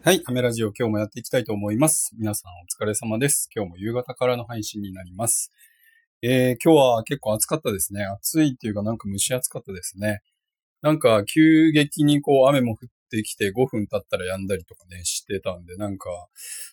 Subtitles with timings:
[0.00, 0.22] はい。
[0.26, 2.12] アメラジオ今日もやっていきたいと思います。
[2.16, 3.50] 皆さんお疲れ様です。
[3.54, 5.50] 今日も夕方からの配信になります。
[6.22, 8.04] えー、今日は結構暑かったですね。
[8.04, 10.20] 暑いっていうかなんか蒸し暑かったですね。
[10.82, 16.08] なんか急激にこう雨も降ってきて5分経ったら止んだりとかね、してたんで、なんか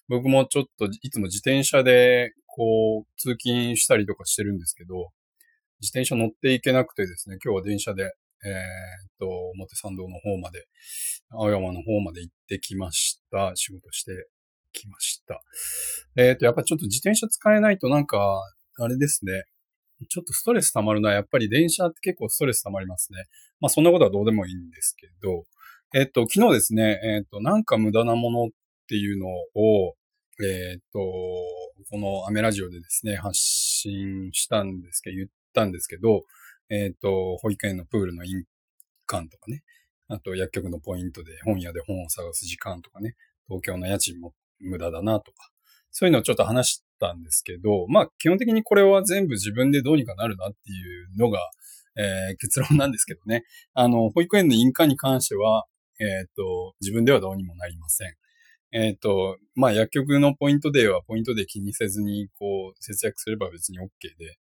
[0.07, 5.09] 僕もちょっといつも自転車でこう通勤したりとかしてるんですけど、
[5.81, 8.13] 自転車乗っていけなくてですね、今日は電車で
[8.45, 8.57] えーっ
[9.19, 10.67] と、表参道の方まで、
[11.29, 13.51] 青山の方まで行ってきました。
[13.55, 14.11] 仕事して
[14.71, 15.41] きました。
[16.15, 18.41] えーっと、やっぱちょっと自転車使えないとなんか、
[18.77, 19.43] あれですね。
[20.09, 21.13] ちょっとストレス溜まるな。
[21.13, 23.23] やっぱり電車って結構ストレス溜まりますね。
[23.59, 25.45] まあそんなことはどうでもいいんですけど、
[25.93, 28.47] えっと、昨日ですね、えっと、なんか無駄なものっ
[28.87, 29.95] ていうのを、
[30.43, 36.23] えっと、このアメラジオでですね、発信したんですけど、言ったんですけど、
[36.69, 38.43] えっ、と、保育園のプールの印
[39.05, 39.63] 鑑とかね。
[40.07, 43.15] あと、薬局のポイントで本屋で本を探す時間とかね。
[43.47, 45.49] 東京の家賃も無駄だなとか。
[45.91, 51.39] そういうのをちょっと話したんですけど、まあ、基本的にこれは全部自分でどうにかなるなっていうのが、
[51.97, 53.43] えー結論なんですけどね。
[53.73, 55.65] あの、保育園の印鑑に関しては、
[55.99, 58.13] えっ、と、自分ではどうにもなりません。
[58.73, 63.87] えっ、と、まあ、薬局のポイントデーはポイントで気にせずに、こう、節約すれば別に OK
[64.17, 64.37] で、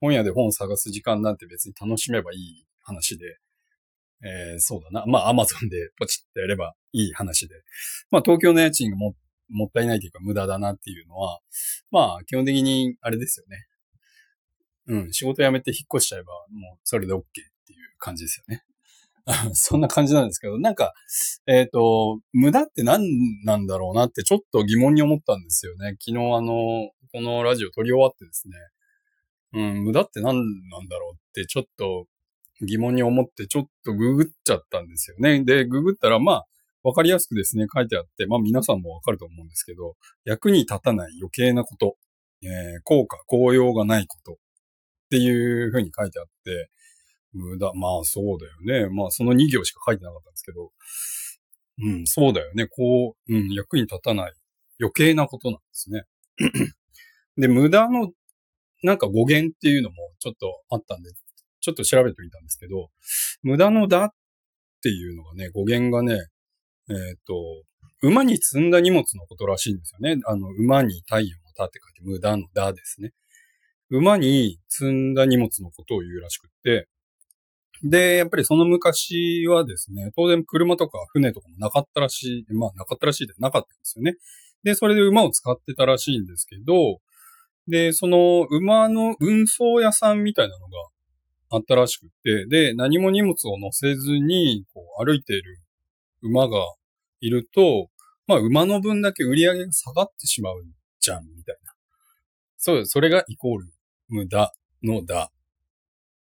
[0.00, 3.38] 本屋で本を探す時間なんて別に楽しめばいい話で、
[4.24, 5.04] えー、そうだな。
[5.06, 7.54] まあ、アマゾンでポチってやればいい話で。
[8.10, 9.14] まあ、東京の家賃がも
[9.48, 11.38] もったいないというか無駄だなっていうのは、
[11.90, 13.66] まあ、基本的にあれですよね。
[14.88, 17.22] うん、仕事辞めて引っ越しちゃえば、もうそれで OK っ
[17.66, 18.64] ていう感じですよね。
[19.54, 20.94] そんな感じなんですけど、なんか、
[21.46, 25.96] えっ、と、無駄って何なんだろうなってちょっと疑問に思ったんですよね。
[26.00, 28.54] 昨日あの、このラジオ撮り終わってですね、
[29.52, 30.34] うん、無駄って何
[30.68, 32.06] なんだろうってちょっと
[32.62, 35.44] 疑問に思ってちょっとググっちゃったんですよね。
[35.44, 36.46] で、ググったらまあ、
[36.82, 41.96] わかりやすくですね、書いてあって、まあ皆さんもわかると思うんですけど、役に立たない余計なこと、
[42.42, 44.36] えー効果、効用がないことっ
[45.10, 46.70] ていうふうに書いてあって、
[47.32, 48.88] 無駄、まあそうだよね。
[48.88, 50.70] まあその2行しか書いてなかったんですけど、
[51.82, 52.66] うん、そうだよね。
[52.66, 54.32] こう、うん、役に立たない
[54.80, 56.04] 余計なことなんですね。
[57.36, 58.10] で、無駄の
[58.86, 61.10] なんか語源っていうのもちょっとあったんで、
[61.60, 62.90] ちょっと調べてみたんですけど、
[63.42, 64.10] 無駄のだっ
[64.80, 66.14] ていうのがね、語源がね、
[66.88, 66.96] えっ、
[67.26, 67.34] と、
[68.00, 70.20] 馬に積んだ荷物のことらしいんですよね。
[70.24, 73.10] あの、馬に太陽の田って書いて無駄のだですね。
[73.90, 76.86] 馬に積んだ荷物のことを言うらしくって、
[77.82, 84.14] で、やっぱりその昔はですね、当然車とか船とかもなかったらしい、まあなかったらしいでなかったんですよね。
[84.62, 87.00] で、それで馬を使ってたらしいんですけど、
[87.68, 90.72] で、その馬の運送屋さんみたいなのが
[91.50, 95.58] あったらしくて、で、何も荷物を乗せずにこう歩いている
[96.22, 96.58] 馬が
[97.20, 97.88] いると、
[98.26, 100.64] まあ馬の分だけ売り上げが下がってしまう
[101.00, 101.72] じゃん、みたいな。
[102.58, 103.72] そう、それがイコール
[104.08, 105.30] 無駄のだ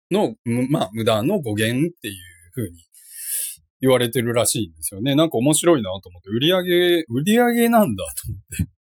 [0.09, 0.36] の、
[0.70, 2.16] まあ無駄の語源っていう
[2.53, 2.86] 風に
[3.80, 5.16] 言われてるらしいんですよね。
[5.16, 8.81] なんか面白いなと思って、売り上げ、売り上げなんだと思って。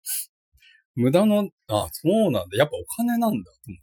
[0.97, 2.57] 無駄の、あ、そうなんだ。
[2.57, 3.79] やっぱお金なんだと思っ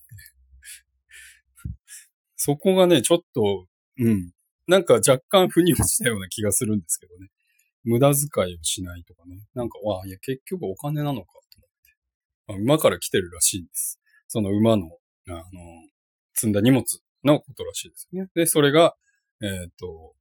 [1.63, 1.74] て。
[2.35, 3.68] そこがね、ちょっと、
[4.00, 4.31] うん。
[4.68, 7.29] なんか若干腑に落ちたような気がするんですけどね。
[7.84, 9.46] 無駄遣いをしないとかね。
[9.53, 11.96] なんか、わあ、いや、結局お金なのかと思って。
[12.47, 14.00] まあ馬から来てるらしいんです。
[14.28, 14.88] その馬の、
[15.28, 15.44] あの、
[16.34, 16.84] 積んだ荷物
[17.23, 18.28] のことらしいですね。
[18.34, 18.96] で、それが、
[19.41, 20.16] えっ、と、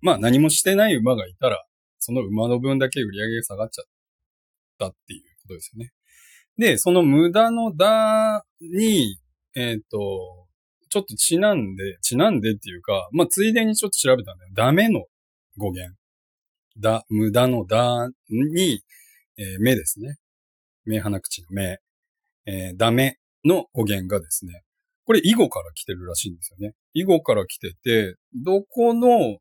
[0.00, 1.62] まあ何もしてない馬がいたら、
[1.98, 3.84] その馬の分だけ売り上げが下がっちゃっ
[4.78, 5.90] たっていうことですよね。
[6.58, 9.18] で、その無駄のだに、
[9.54, 10.46] えっ、と、
[10.90, 14.50] ちょっとちなんで、ちなんでっていうか、まあ、ついでにちょっと調べたんだよ。
[14.54, 15.04] ダメの
[15.56, 15.96] 語源。
[16.78, 18.82] だ、無駄のだに、
[19.38, 20.16] えー目ですね。
[20.84, 21.78] 目鼻口の目。
[22.46, 24.62] えーダメの語源がですね、
[25.04, 26.74] これ囲碁から来てるらしいんですよね。
[26.94, 29.38] 囲碁から来てて、どこの、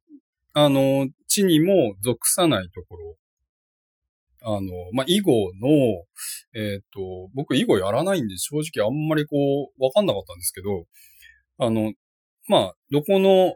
[0.53, 3.15] あの、地にも属さないところ。
[4.41, 4.61] あの、
[4.93, 6.05] まあ、囲碁の、
[6.53, 9.35] えっ、と、僕囲碁やらないんで正直あんまりこ
[9.77, 10.85] う、わかんなかったんですけど、
[11.57, 11.93] あの、
[12.47, 13.55] まあ、どこの、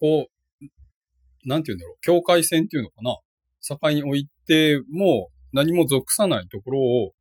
[0.00, 3.18] こう、なんて言うんだろう、境界線っていうのかな
[3.62, 7.12] 境に置いても何も属さないところを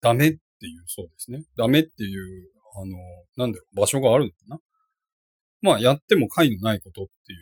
[0.00, 1.44] ダメっていうそうですね。
[1.56, 2.96] ダメっていう、あの、
[3.36, 4.60] なんだろう、場所があるのかな
[5.62, 7.38] まあ、やっても解のないことっていう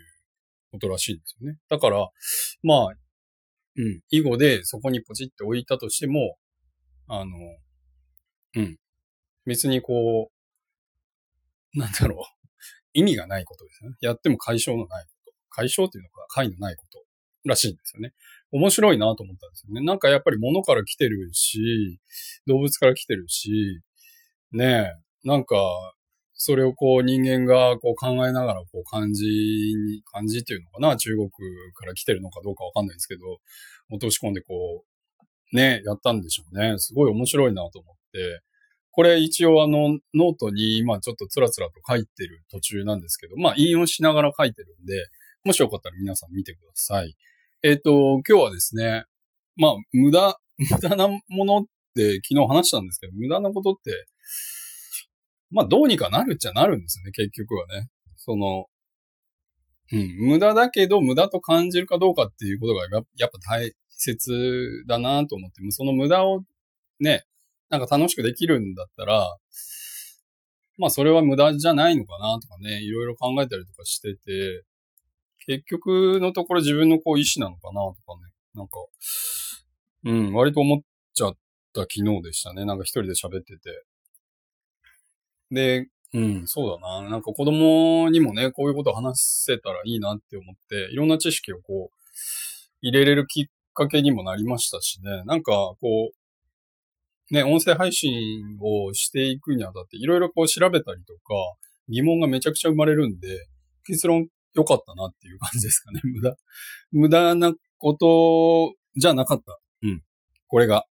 [0.71, 1.59] ことらしいんですよね。
[1.69, 2.09] だから、
[2.63, 2.95] まあ、
[3.77, 6.37] うん、囲碁でそこにポチって置いたとしても、
[7.09, 7.31] あの、
[8.57, 8.77] うん、
[9.47, 10.31] 別にこ
[11.75, 12.49] う、なんだろう、
[12.93, 13.93] 意味がないことですね。
[14.01, 15.33] やっても解消のないこと。
[15.49, 17.05] 解消っていうのか、解のないこと。
[17.45, 18.13] らしいんですよね。
[18.53, 19.81] 面白いなと思ったんですよね。
[19.85, 22.01] なんかやっぱり物から来てるし、
[22.47, 23.81] 動物から来てるし、
[24.53, 24.93] ね
[25.25, 25.57] え、なんか、
[26.45, 33.39] それをこう人間がこう考えながらこう漢字に、漢字っていうのかな中国から来てるのかどうかわかんないですけど、
[33.93, 34.83] 落とし込んでこ
[35.53, 36.79] う、ね、やったんでしょうね。
[36.79, 38.43] すごい面白いなと思って。
[38.91, 44.95] これ一応あのノートに今ちょっとつらつらと書いてる途中なんですけど、まあ引用しながら書いてるんで、
[45.45, 47.17] もしよかったら皆さん見てください。
[47.63, 49.05] えっ、ー、と、今日はですね、
[49.55, 51.63] まあ無駄、無駄なものっ
[51.95, 53.93] て昨日話したんですけど、無駄なことって、
[55.53, 57.89] まあどうにかなるっちゃなるんですね、結局はね。
[58.17, 58.67] その、
[59.93, 62.83] うん、無駄だけど無駄と感じるかどうかっていうことが
[63.17, 66.43] やっぱ大切だなと思って、その無駄を
[66.99, 67.25] ね、
[67.69, 69.37] なんか楽しくできるんだったら、
[70.79, 74.65] まあそれは無駄じゃないのかなとかね、いろいろ考えたりとかしてて、
[75.47, 78.75] 結局のところ自分のこう意思なのかなとかね、なんか、
[80.05, 80.81] うん、割と思っ
[81.15, 81.37] ちゃっ
[81.75, 82.65] た昨日でしたね。
[82.65, 83.85] なんか一人で喋ってて。
[85.53, 87.09] で、うん、そうだな。
[87.09, 91.97] なんか子供にもね、こういうことを話せたらいいなって思って、いろんな知識をこう、
[92.83, 95.23] 入れれるきっかけにもなりましたしね。
[95.25, 96.11] なんか、こ
[97.31, 101.35] う、ね、音声配信をしていくにあたって、いろいろこう調べたりとか、
[101.89, 103.47] 疑問がめちゃくちゃ生まれるんで、
[103.87, 106.01] 結論良かったなっていう感じですかね。
[106.05, 106.37] 無駄、
[106.91, 109.59] 無駄なことじゃなかった。
[109.83, 110.03] うん。
[110.47, 110.85] これが。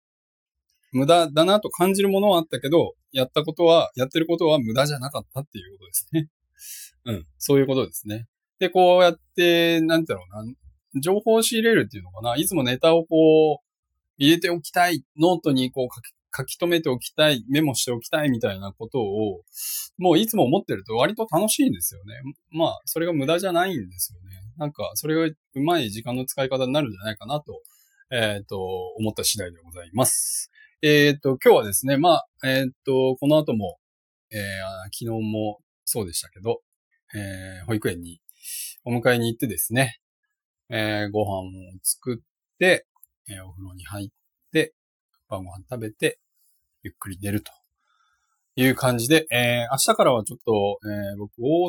[0.93, 6.29] 無駄だなと感じるものはあったけど、やったことは、やってることは無駄じゃなかったっていうことですね。
[7.05, 7.27] うん。
[7.39, 8.27] そういうことですね。
[8.59, 12.37] で、こうやって、なんだろうな、情報を仕入れるっていうのかな。
[12.37, 13.65] いつもネタをこう、
[14.19, 15.05] 入れておきたい。
[15.19, 19.43] ノートにこう書き書き留めておきたい、メモしておきたいみたいなことを、
[19.99, 22.15] もういつも思ってると割と楽しいんですよね。
[22.51, 24.37] まあ、それが無駄じゃないんですよね。
[24.57, 27.63] なんか、それがうまい時間の使い方になるんじゃないかなと、
[28.11, 28.59] えっ、ー、と、
[28.99, 30.51] 思った次第でございます。
[30.83, 33.77] えっ、ー、と、今日はですね、まあ、えっ、ー、と、この後も、
[34.33, 34.39] えー、
[34.85, 36.63] 昨日もそうでしたけど、
[37.15, 38.23] えー、保育園に
[38.87, 39.99] お迎えに行ってですね、
[40.71, 41.51] えー、ご飯を
[41.83, 42.87] 作って、
[43.29, 44.09] えー、お風呂に入っ
[44.53, 44.73] て、
[45.29, 46.19] 晩ご飯食べて、
[46.83, 47.53] ゆっくり寝ると
[48.57, 51.67] いう感じで、えー、明日からはちょっと、えー、僕大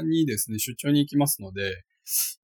[0.00, 1.84] 阪にですね、出張に行きますので、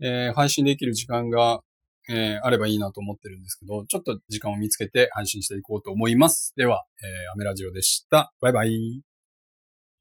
[0.00, 1.61] えー、配信できる時間が、
[2.08, 6.52] えー、あればいいなと思ってるんですけど、ちょっと時間を見つけて配信していこうと思います。
[6.56, 8.32] では、えー、アメラジオでした。
[8.40, 9.07] バイバイ。